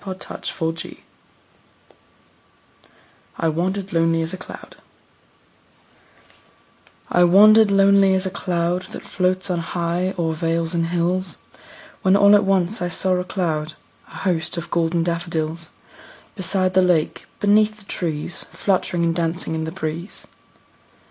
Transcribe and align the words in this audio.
William 0.03 0.19
Wordsworth 0.59 0.95
I 3.37 3.49
Wandered 3.49 3.93
Lonely 3.93 4.23
As 4.23 4.33
a 4.33 4.37
Cloud 4.37 4.77
I 7.11 7.23
WANDERED 7.23 7.69
lonely 7.69 8.15
as 8.15 8.25
a 8.25 8.31
cloud 8.31 8.87
That 8.93 9.03
floats 9.05 9.51
on 9.51 9.59
high 9.59 10.15
o'er 10.17 10.33
vales 10.33 10.73
and 10.73 10.87
hills, 10.87 11.37
When 12.01 12.15
all 12.15 12.33
at 12.33 12.45
once 12.45 12.81
I 12.81 12.87
saw 12.89 13.13
a 13.17 13.23
crowd, 13.23 13.75
A 14.07 14.15
host, 14.25 14.57
of 14.57 14.71
golden 14.71 15.03
daffodils; 15.03 15.69
Beside 16.35 16.73
the 16.73 16.81
lake, 16.81 17.27
beneath 17.39 17.77
the 17.77 17.85
trees, 17.85 18.47
Fluttering 18.53 19.03
and 19.03 19.15
dancing 19.15 19.53
in 19.53 19.65
the 19.65 19.71
breeze. 19.71 20.25